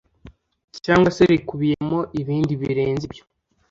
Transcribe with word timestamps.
cyangwa 0.85 1.09
se 1.15 1.21
rikubiyemo 1.29 1.99
ibindi 2.21 2.53
birenze 2.61 3.03
ibyo? 3.07 3.23